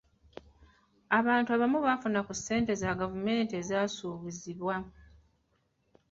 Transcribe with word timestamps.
Abantu 1.19 1.49
abamu 1.55 1.77
baafuna 1.85 2.19
ku 2.27 2.33
ssente 2.37 2.71
za 2.81 2.97
gavumenti 3.01 3.53
ezaasuubizibwa. 3.61 4.75